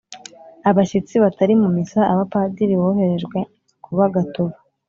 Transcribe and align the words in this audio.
abashyitsi 0.69 1.15
batari 1.23 1.53
mu 1.61 1.69
misa 1.75 1.99
abapadiri 2.11 2.73
boherejwe 2.81 3.37
kuba 3.85 4.03
gatovu 4.15 4.57